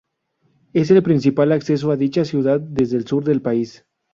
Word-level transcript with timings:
Es 0.73 0.89
el 0.89 1.03
principal 1.03 1.51
acceso 1.51 1.91
a 1.91 1.95
dicha 1.95 2.25
ciudad 2.25 2.59
desde 2.59 2.97
el 2.97 3.05
sur 3.05 3.23
del 3.23 3.43
país. 3.43 3.85